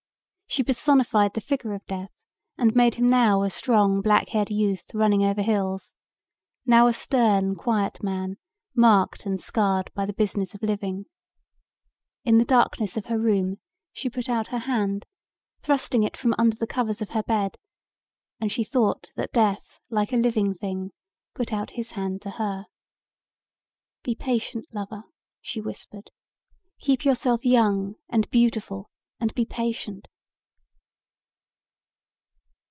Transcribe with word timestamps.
She 0.53 0.65
personified 0.65 1.33
the 1.33 1.39
figure 1.39 1.73
of 1.75 1.85
death 1.85 2.11
and 2.57 2.75
made 2.75 2.95
him 2.95 3.09
now 3.09 3.41
a 3.41 3.49
strong 3.49 4.01
black 4.01 4.27
haired 4.27 4.49
youth 4.49 4.83
running 4.93 5.23
over 5.23 5.41
hills, 5.41 5.95
now 6.65 6.87
a 6.87 6.91
stern 6.93 7.55
quiet 7.55 8.03
man 8.03 8.35
marked 8.75 9.25
and 9.25 9.39
scarred 9.39 9.89
by 9.93 10.05
the 10.05 10.11
business 10.11 10.53
of 10.53 10.61
living. 10.61 11.05
In 12.25 12.37
the 12.37 12.43
darkness 12.43 12.97
of 12.97 13.05
her 13.05 13.17
room 13.17 13.61
she 13.93 14.09
put 14.09 14.27
out 14.27 14.49
her 14.49 14.57
hand, 14.57 15.05
thrusting 15.61 16.03
it 16.03 16.17
from 16.17 16.35
under 16.37 16.57
the 16.57 16.67
covers 16.67 17.01
of 17.01 17.11
her 17.11 17.23
bed, 17.23 17.57
and 18.41 18.51
she 18.51 18.65
thought 18.65 19.09
that 19.15 19.31
death 19.31 19.79
like 19.89 20.11
a 20.11 20.17
living 20.17 20.53
thing 20.55 20.91
put 21.33 21.53
out 21.53 21.69
his 21.79 21.91
hand 21.91 22.21
to 22.23 22.31
her. 22.31 22.65
"Be 24.03 24.15
patient, 24.15 24.65
lover," 24.73 25.05
she 25.39 25.61
whispered. 25.61 26.11
"Keep 26.79 27.05
yourself 27.05 27.45
young 27.45 27.95
and 28.09 28.29
beautiful 28.31 28.89
and 29.17 29.33
be 29.33 29.45
patient." 29.45 30.09